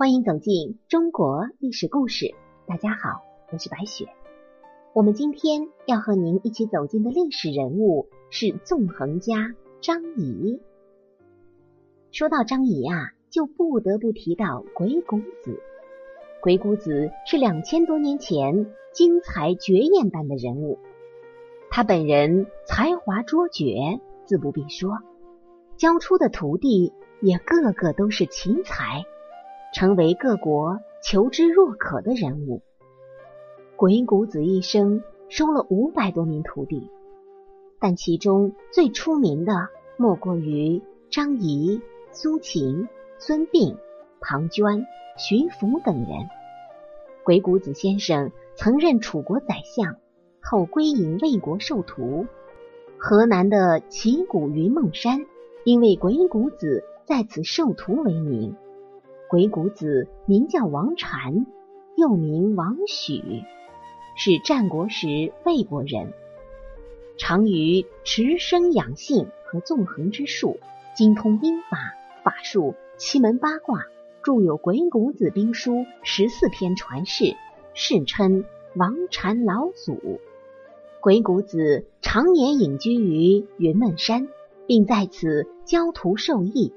[0.00, 2.34] 欢迎走进中国历史故事。
[2.66, 3.20] 大家好，
[3.52, 4.08] 我是白雪。
[4.94, 10.58] 我们今天要和您一起走进的历史人物是纵横家张仪。
[12.12, 15.60] 说到张仪啊，就不得不提到鬼谷子。
[16.40, 20.78] 鬼谷子是两千多年前精彩绝艳般的人物，
[21.68, 24.96] 他本人才华卓绝，自不必说，
[25.76, 29.04] 教出的徒弟也个个都是奇才，
[29.72, 32.62] 成为各国求之若渴的人物。
[33.76, 36.88] 鬼谷子一生收了五百多名徒弟，
[37.78, 41.80] 但其中最出名的莫过于张仪、
[42.12, 42.88] 苏秦、
[43.18, 43.76] 孙膑、
[44.20, 44.84] 庞涓。
[45.18, 46.30] 徐福等人，
[47.24, 49.96] 鬼谷子先生曾任楚国宰相，
[50.40, 52.26] 后归隐魏国授徒。
[52.96, 55.26] 河南的齐谷云梦山，
[55.64, 58.56] 因为鬼谷子在此授徒为名。
[59.30, 61.46] 鬼谷子名叫王禅，
[61.96, 63.44] 又名王许，
[64.16, 66.12] 是战国时魏国人，
[67.16, 70.58] 长于持生养性和纵横之术，
[70.96, 71.78] 精通兵法、
[72.24, 73.84] 法术、奇门八卦。
[74.24, 77.36] 著有《鬼谷子兵书》十四篇传世，
[77.72, 80.20] 世称王禅老祖。
[81.00, 84.26] 鬼谷子常年隐居于云梦山，
[84.66, 86.74] 并在此教徒授艺。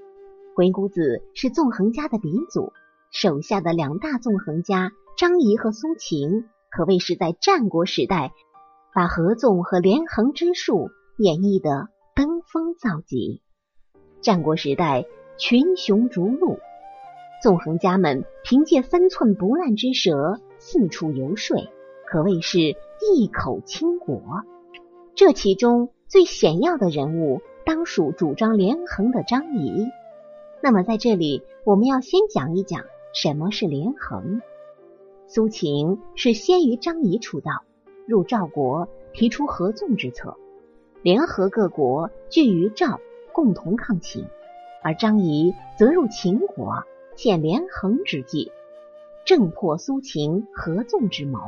[0.55, 2.73] 鬼谷子是纵横家的鼻祖，
[3.09, 8.31] 手下的两大纵横家张仪和苏秦，可谓是在战国时代
[8.93, 13.41] 把合纵和连横之术演绎的登峰造极。
[14.21, 15.05] 战国时代
[15.39, 16.59] 群雄逐鹿。
[17.41, 21.57] 纵横家们凭借三寸不烂之舌四处游说，
[22.05, 24.21] 可谓是一口倾国。
[25.15, 29.87] 这其中最显要的人物，当属主张连横的张仪。
[30.63, 34.41] 那么在这里，我们要先讲一讲什么是连横。
[35.27, 37.63] 苏秦是先于张仪出道，
[38.07, 40.37] 入赵国提出合纵之策，
[41.01, 43.01] 联合各国聚于赵，
[43.33, 44.23] 共同抗秦；
[44.81, 46.85] 而张仪则入秦国。
[47.17, 48.49] 现连横之计，
[49.25, 51.39] 正破苏秦合纵之谋。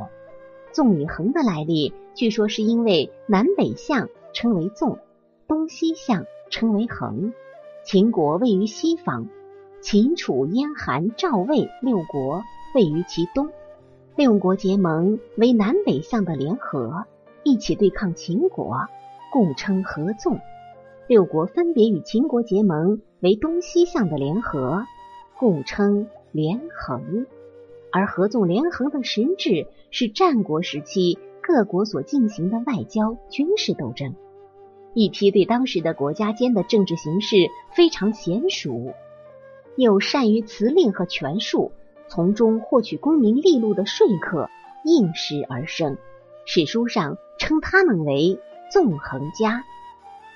[0.72, 4.98] 纵与横的来历，据说是因为南北向称为纵，
[5.48, 7.32] 东西向称为横。
[7.86, 9.28] 秦国位于西方，
[9.80, 12.42] 秦、楚、燕、韩、赵、魏六国
[12.74, 13.48] 位于其东，
[14.16, 17.04] 六国结盟为南北向的联合，
[17.44, 18.76] 一起对抗秦国，
[19.32, 20.40] 共称合纵。
[21.06, 24.82] 六国分别与秦国结盟为东西向的联合。
[25.38, 27.24] 共称连横，
[27.92, 34.16] 而合纵连横的实质是战国时期各国所进行的外交军事斗争。
[34.98, 38.94] 一批对当时的国家间的政治形势非常娴熟，
[39.76, 41.70] 又善于辞令和权术，
[42.08, 44.48] 从中获取功名利禄的说客
[44.86, 45.98] 应时而生。
[46.46, 48.40] 史书上称他们为
[48.72, 49.64] 纵横家。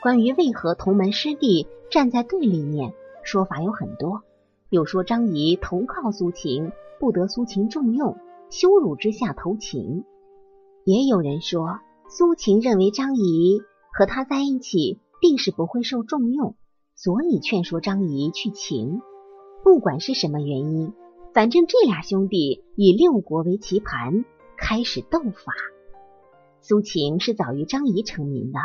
[0.03, 2.93] 关于为何同门师弟站在对立面，
[3.23, 4.21] 说法有很多。
[4.69, 8.19] 有说张仪投靠苏秦，不得苏秦重用，
[8.51, 10.05] 羞辱之下投秦；
[10.85, 11.79] 也有人说
[12.11, 13.63] 苏秦认为张仪
[14.01, 16.55] 和他在一起定是不会受重用，
[16.95, 19.03] 所以劝说张仪去秦。
[19.63, 20.95] 不管是什么原因，
[21.35, 24.25] 反正这俩兄弟以六国为棋盘，
[24.57, 25.53] 开始斗法。
[26.63, 28.59] 苏秦是早于张仪成名的，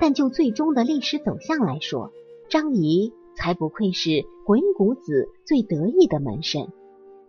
[0.00, 2.10] 但就最终的历史走向来说，
[2.48, 3.12] 张仪。
[3.34, 6.70] 才不愧是鬼谷子最得意的门生，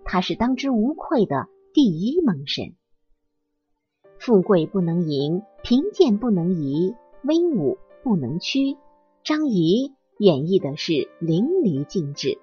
[0.05, 2.75] 他是当之无愧的第一门神。
[4.17, 6.93] 富贵不能淫，贫贱不能移，
[7.23, 8.77] 威武不能屈。
[9.23, 12.39] 张仪演绎的是淋漓尽致。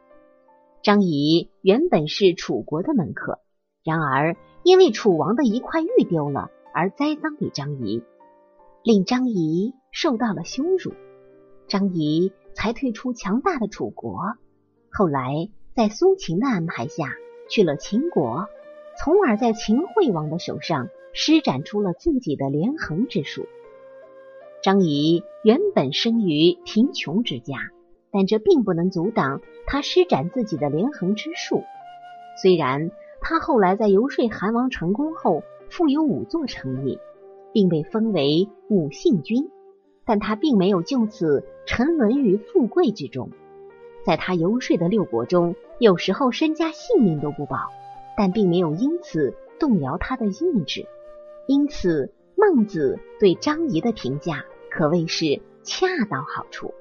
[0.82, 3.38] 张仪原本是楚国的门客，
[3.84, 8.02] 然而因为楚王的一块玉丢了而栽赃给张仪，
[8.82, 10.92] 令张仪受到了羞辱。
[11.68, 12.32] 张仪。
[12.52, 14.18] 才退出强大的楚国，
[14.90, 17.14] 后来在苏秦的安排下
[17.48, 18.48] 去了秦国，
[18.98, 23.46] 从而在秦惠王的手上施展出了自己的连横之术。
[24.62, 27.56] 张仪原本生于贫穷之家，
[28.10, 31.62] 但这并不能阻挡他施展自己的连横之术。
[32.42, 32.90] 虽然
[33.20, 36.98] 他后来在游说韩王成功后，富有五座城邑，
[37.52, 39.48] 并被封为五姓君。
[40.06, 43.30] 但他并没有就此沉沦于富贵之中，
[44.04, 47.68] 在他游说的六国中，有时候身家性命都不保，
[48.16, 50.84] 但并没有因此动摇他的意志。
[51.46, 52.12] 因此，
[52.52, 56.74] 孟子对张仪的评价可谓是恰到好处。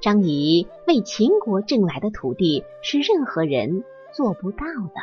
[0.00, 5.00] 张仪为秦国挣来的土地是任何人做不到的。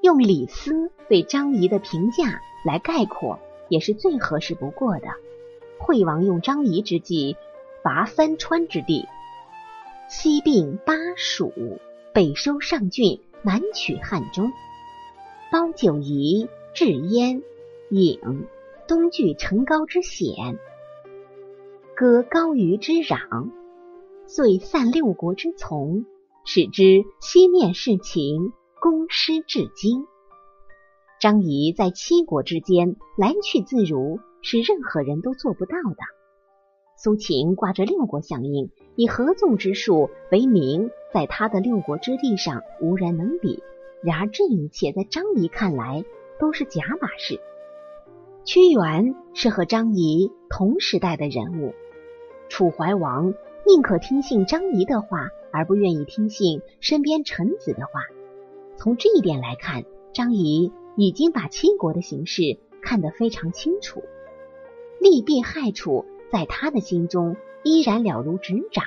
[0.00, 3.38] 用李斯对张仪的评价来概括，
[3.68, 5.08] 也是最合适不过的。
[5.78, 7.36] 惠王用张仪之计，
[7.82, 9.04] 伐三川之地，
[10.08, 11.52] 西并巴蜀，
[12.14, 14.50] 北收上郡，南取汉中，
[15.52, 17.42] 包九夷，制燕、
[17.90, 18.46] 影，
[18.86, 20.58] 东据成高之险，
[21.94, 23.50] 割高虞之壤，
[24.26, 26.04] 遂散六国之从，
[26.44, 30.06] 使之西面事秦，攻师至今。
[31.20, 34.20] 张仪在七国之间来去自如。
[34.48, 35.96] 是任何人都做不到的。
[36.96, 43.60] 苏秦挂着六国相印，以合纵之术为名，在他的六国之地上无人能比。
[44.04, 46.04] 然而这一切在张仪看来
[46.38, 47.40] 都是假把式。
[48.46, 51.74] 屈原是和张仪同时代的人物，
[52.48, 53.34] 楚怀王
[53.66, 58.02] 宁可听信张仪的话，而不愿意听信身边臣子的话。
[58.76, 59.82] 从这一点来看，
[60.12, 64.04] 张仪已经把七国的形势看得非常清楚。
[65.00, 68.84] 利弊害处，在他的心中依然了如指掌。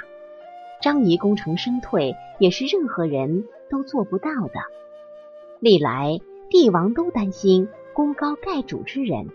[0.82, 4.54] 张仪功成身退，也是任何人都做不到的。
[5.60, 6.18] 历来
[6.50, 9.28] 帝王都担心功高盖主之人，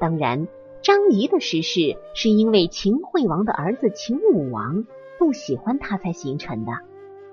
[0.00, 0.48] 当然，
[0.82, 4.86] 张仪的失势是因为秦惠王的儿子秦武王
[5.18, 6.72] 不喜欢他才形成的。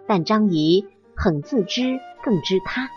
[0.06, 0.86] 但张仪
[1.16, 2.90] 很自知，更知他，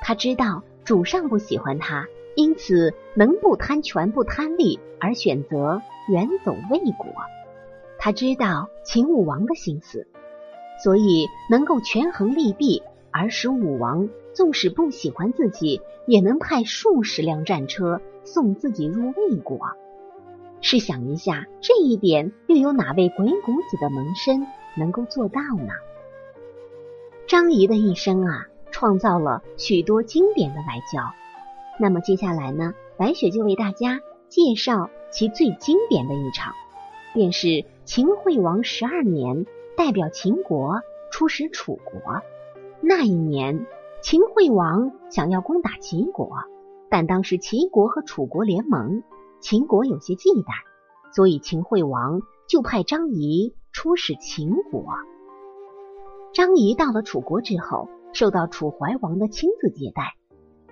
[0.00, 2.08] 他知道主上不喜欢他。
[2.34, 7.06] 因此，能不贪权不贪利而选择远走魏国。
[7.98, 10.08] 他知道秦武王的心思，
[10.82, 19.58] 所以能够权衡利弊，而使武王纵使不喜欢自己，也能派数十辆战车送自己入魏国。
[20.60, 24.46] 试想一下，这一点又有哪位鬼谷子的门生
[24.76, 25.72] 能够做到呢？
[27.26, 31.02] 张仪的一生啊，创造了许多经典的外交。
[31.78, 36.54] 那么接下来呢，白雪就为大家介绍其最经典的一场，
[37.12, 39.46] 便是秦惠王十二年，
[39.76, 42.22] 代表秦国出使楚国。
[42.80, 43.66] 那一年，
[44.04, 46.36] 秦惠王想要攻打齐国，
[46.90, 49.02] 但当时齐国和楚国联盟，
[49.40, 50.52] 秦国有些忌惮，
[51.10, 54.84] 所以秦惠王就派张仪出使秦国。
[56.34, 60.14] 张仪到了楚国之后，受到楚怀王的亲自接待。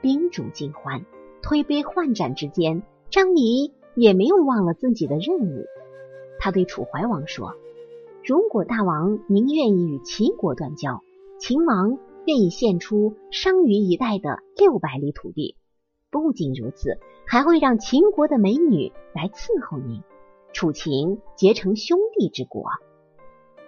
[0.02, 1.06] 宾主尽欢，
[1.42, 5.64] 推杯换盏之间，张仪也没有忘了自己的任务。
[6.38, 7.54] 他对楚怀王说
[8.22, 11.00] ：“如果大王您愿意与齐国断交，
[11.38, 11.96] 秦王
[12.26, 15.56] 愿意献出商於一带的六百里土地。
[16.10, 20.02] 不仅如此，还会让秦国的美女来伺候您，
[20.52, 22.64] 楚秦结成兄弟之国。”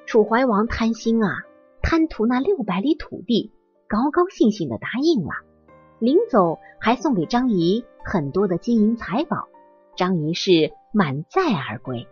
[0.07, 1.45] 楚怀王贪心啊，
[1.81, 3.51] 贪图那六百里土地，
[3.89, 5.31] 高高兴兴的答应了。
[5.99, 9.49] 临走还送给张仪很多的金银财宝，
[9.97, 12.07] 张仪是满载而归。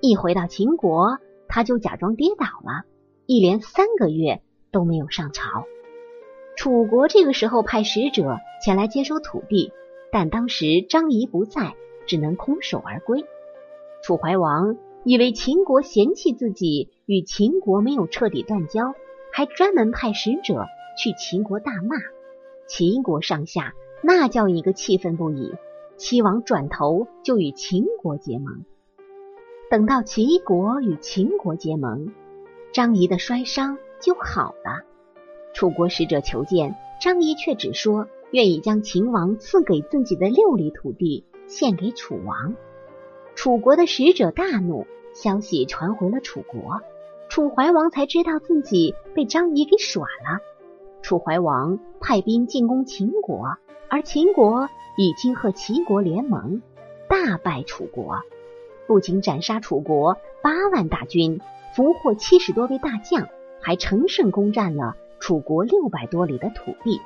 [0.00, 2.84] 一回到秦国，他就假装跌倒了，
[3.26, 4.42] 一连三个月
[4.72, 5.64] 都没有上朝。
[6.56, 9.72] 楚国这个时候派使者前来接收土地，
[10.10, 11.74] 但当时张仪不在，
[12.06, 13.24] 只能空手而归。
[14.02, 18.94] 楚怀王以为秦国嫌弃自己与秦国没有彻底断交，
[19.32, 20.66] 还专门派使者
[20.98, 21.96] 去秦国大骂。
[22.66, 25.52] 秦国上下那叫一个气愤不已，
[25.98, 28.64] 齐王转头就与秦国结盟。
[29.70, 32.12] 等到齐国与秦国结盟，
[32.72, 34.95] 张仪的摔伤就好了。
[35.56, 42.54] 楚国使者求见，张仪却只说愿意将秦王赐给自己的六里土地献给楚王。
[43.34, 46.82] 楚国的使者大怒，消息传回了楚国，
[47.30, 50.40] 楚怀王才知道自己被张仪给耍了。
[51.00, 53.56] 楚怀王派兵进攻秦国，
[53.88, 56.60] 而秦国已经和齐国联盟，
[57.08, 58.20] 大败楚国，
[58.86, 61.40] 不仅斩杀楚国八万大军，
[61.74, 63.26] 俘获七十多位大将，
[63.62, 67.00] 还乘胜攻占了楚国六百多里的土地。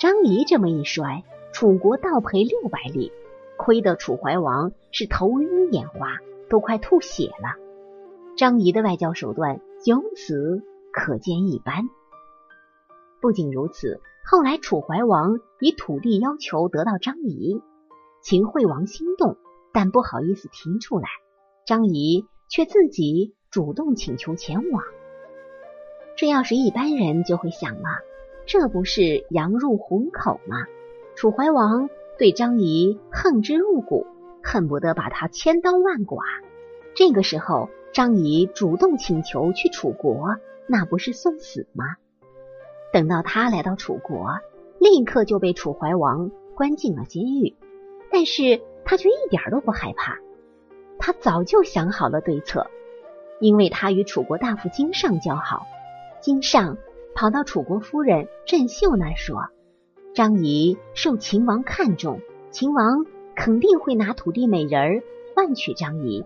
[0.00, 3.12] 张仪这么一摔，楚国倒赔六百里，
[3.56, 6.18] 亏得楚怀王是头晕眼花，
[6.50, 7.56] 都快吐血了。
[8.36, 10.62] 张仪的外交手段由此
[10.92, 11.88] 可见一斑。
[13.22, 17.62] 不仅如此，后来楚怀王以土地要求得到张仪，
[18.22, 19.38] 秦惠王心动，
[19.72, 21.08] 但不好意思提出来，
[21.64, 24.84] 张仪却自己主动请求前往。
[26.16, 27.88] 这要是一般人就会想了，
[28.46, 30.56] 这不是羊入虎口吗？
[31.14, 34.06] 楚怀王对张仪恨之入骨，
[34.42, 36.22] 恨不得把他千刀万剐。
[36.94, 41.84] 这个时候，张仪主动请求去楚国，那不是送死吗？
[42.92, 44.30] 等到他来到楚国，
[44.78, 47.54] 立刻就被楚怀王关进了监狱。
[48.10, 50.18] 但是他却一点都不害怕，
[50.98, 52.68] 他早就想好了对策，
[53.40, 55.66] 因为他与楚国大夫经上交好。
[56.26, 56.76] 金上
[57.14, 59.44] 跑到楚国夫人郑袖那说
[60.12, 63.06] ：“张仪受秦王看重，秦王
[63.36, 65.02] 肯定会拿土地美人儿
[65.36, 66.24] 换取张仪，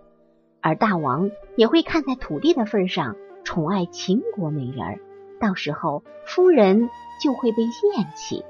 [0.62, 3.14] 而大王也会看在土地的份上
[3.44, 5.00] 宠爱秦国美人儿。
[5.38, 6.88] 到时候夫人
[7.22, 8.42] 就会被厌弃。”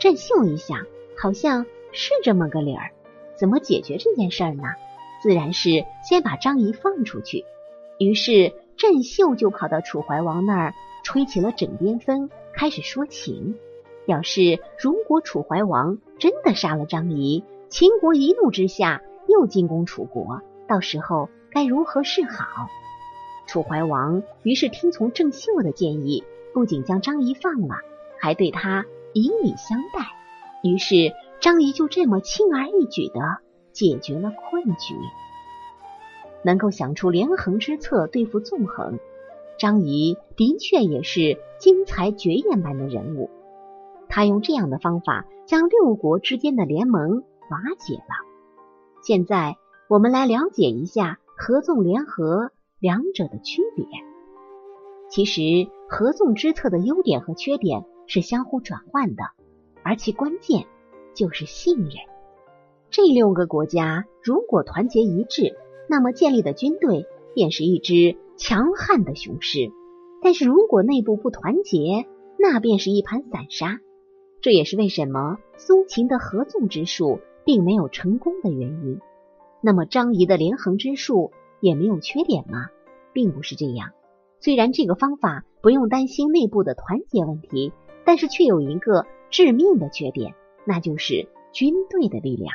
[0.00, 0.84] 郑袖一想，
[1.16, 1.64] 好像。
[1.92, 2.90] 是这么个理儿，
[3.36, 4.64] 怎么解决这件事儿呢？
[5.22, 7.44] 自然是先把张仪放出去。
[7.98, 10.74] 于是郑袖就跑到楚怀王那儿，
[11.04, 13.54] 吹起了枕边风，开始说情，
[14.06, 22.66] 表示如果楚怀王真的杀了张仪，秦国一怒之下又进攻楚国，到时候该如何是好？
[23.46, 27.76] 楚怀王于是听从郑袖的建议，不仅将张仪放了，
[28.18, 30.00] 还对他以礼相待。
[30.68, 31.12] 于是。
[31.40, 33.38] 张仪就这么轻而易举的
[33.72, 34.94] 解决了困局，
[36.44, 38.98] 能够想出连横之策对付纵横，
[39.58, 43.30] 张仪的确也是惊才绝艳般的人物。
[44.08, 48.14] 他用这样的方法将六国之间的联盟瓦解了。
[49.02, 49.56] 现在
[49.88, 53.86] 我们来了解一下合纵联合两者的区别。
[55.08, 55.42] 其实
[55.88, 59.24] 合纵之策的优点和缺点是相互转换的，
[59.82, 60.66] 而其关键。
[61.14, 61.92] 就是信任。
[62.88, 65.54] 这六个国家如果团结一致，
[65.88, 69.72] 那么建立的军队便是一支强悍的雄狮；
[70.22, 72.06] 但是如果内部不团结，
[72.38, 73.80] 那便是一盘散沙。
[74.40, 79.00] 这也是为什么苏秦的合纵之术并没有成功的原因。
[79.60, 82.66] 那么张仪的连横之术也没有缺点吗？
[83.12, 83.90] 并不是这样。
[84.40, 87.72] 虽然这个方法不用担心内部的团结问题，
[88.04, 90.34] 但是却有一个致命的缺点。
[90.64, 92.54] 那就是军队的力量。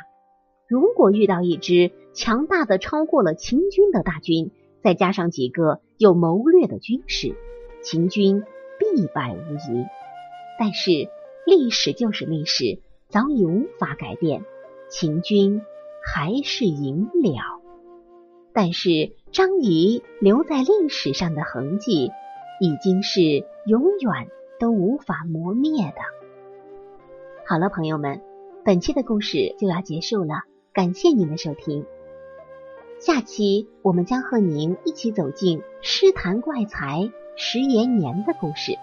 [0.68, 4.50] 如果遇到一支强大的超过了秦军的大军，
[4.82, 7.34] 再加上几个有谋略的军士，
[7.82, 8.44] 秦军
[8.78, 9.86] 必败无疑。
[10.58, 10.90] 但是
[11.46, 14.44] 历史就是历史，早已无法改变，
[14.90, 15.62] 秦军
[16.04, 17.62] 还是赢了。
[18.52, 22.10] 但是张仪留在历史上的痕迹，
[22.60, 23.20] 已经是
[23.64, 24.28] 永远
[24.60, 26.02] 都无法磨灭的。
[27.46, 28.20] 好了，朋友们，
[28.66, 30.42] 本期的故事就要结束了，
[30.78, 31.84] 感谢您的收听。
[33.00, 38.74] 下期我们将和您一起走进诗坛怪才石延年的故事。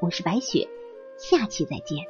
[0.00, 0.68] 我是白雪，
[1.16, 2.04] 下期再见。